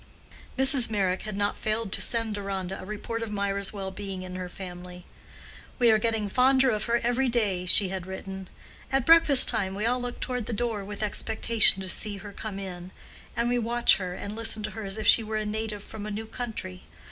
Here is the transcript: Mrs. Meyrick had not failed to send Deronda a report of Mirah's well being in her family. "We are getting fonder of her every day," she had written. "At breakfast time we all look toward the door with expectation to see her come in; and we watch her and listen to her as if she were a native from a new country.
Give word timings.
Mrs. 0.57 0.89
Meyrick 0.89 1.21
had 1.29 1.37
not 1.37 1.55
failed 1.55 1.91
to 1.91 2.01
send 2.01 2.33
Deronda 2.33 2.81
a 2.81 2.85
report 2.85 3.21
of 3.21 3.29
Mirah's 3.29 3.71
well 3.71 3.91
being 3.91 4.23
in 4.23 4.33
her 4.33 4.49
family. 4.49 5.05
"We 5.77 5.91
are 5.91 5.99
getting 5.99 6.27
fonder 6.27 6.71
of 6.71 6.85
her 6.85 6.97
every 7.03 7.29
day," 7.29 7.67
she 7.67 7.89
had 7.89 8.07
written. 8.07 8.47
"At 8.91 9.05
breakfast 9.05 9.47
time 9.49 9.75
we 9.75 9.85
all 9.85 10.01
look 10.01 10.19
toward 10.19 10.47
the 10.47 10.53
door 10.53 10.83
with 10.83 11.03
expectation 11.03 11.83
to 11.83 11.87
see 11.87 12.17
her 12.17 12.31
come 12.33 12.57
in; 12.57 12.89
and 13.35 13.47
we 13.47 13.59
watch 13.59 13.97
her 13.97 14.15
and 14.15 14.35
listen 14.35 14.63
to 14.63 14.71
her 14.71 14.85
as 14.85 14.97
if 14.97 15.05
she 15.05 15.21
were 15.23 15.37
a 15.37 15.45
native 15.45 15.83
from 15.83 16.07
a 16.07 16.09
new 16.09 16.25
country. 16.25 16.81